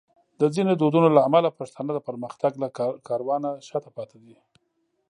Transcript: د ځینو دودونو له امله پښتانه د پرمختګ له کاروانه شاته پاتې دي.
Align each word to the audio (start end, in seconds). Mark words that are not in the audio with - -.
د 0.39 0.41
ځینو 0.55 0.71
دودونو 0.81 1.07
له 1.15 1.21
امله 1.27 1.49
پښتانه 1.59 1.91
د 1.93 1.99
پرمختګ 2.07 2.51
له 2.63 2.67
کاروانه 3.07 3.49
شاته 3.67 3.89
پاتې 3.97 4.17
دي. 4.23 4.35